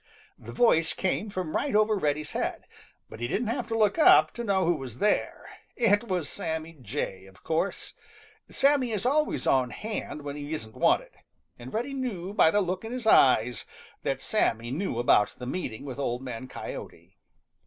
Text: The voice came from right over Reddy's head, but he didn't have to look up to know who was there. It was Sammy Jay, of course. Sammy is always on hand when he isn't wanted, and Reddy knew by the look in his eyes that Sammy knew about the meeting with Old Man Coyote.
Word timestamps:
The 0.39 0.51
voice 0.51 0.93
came 0.93 1.29
from 1.29 1.55
right 1.55 1.75
over 1.75 1.95
Reddy's 1.95 2.31
head, 2.31 2.65
but 3.07 3.19
he 3.19 3.27
didn't 3.27 3.49
have 3.49 3.67
to 3.67 3.77
look 3.77 3.99
up 3.99 4.31
to 4.33 4.43
know 4.43 4.65
who 4.65 4.73
was 4.73 4.97
there. 4.97 5.47
It 5.75 6.07
was 6.07 6.27
Sammy 6.27 6.73
Jay, 6.81 7.27
of 7.27 7.43
course. 7.43 7.93
Sammy 8.49 8.93
is 8.93 9.05
always 9.05 9.45
on 9.45 9.69
hand 9.69 10.23
when 10.23 10.35
he 10.35 10.53
isn't 10.55 10.73
wanted, 10.73 11.11
and 11.59 11.71
Reddy 11.71 11.93
knew 11.93 12.33
by 12.33 12.49
the 12.49 12.61
look 12.61 12.83
in 12.83 12.91
his 12.91 13.05
eyes 13.05 13.67
that 14.01 14.21
Sammy 14.21 14.71
knew 14.71 14.97
about 14.97 15.35
the 15.37 15.45
meeting 15.45 15.85
with 15.85 15.99
Old 15.99 16.23
Man 16.23 16.47
Coyote. 16.47 17.15